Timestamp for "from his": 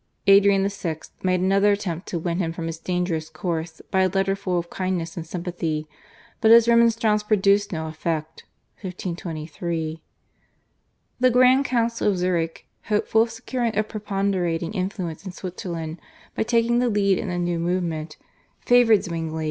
2.51-2.79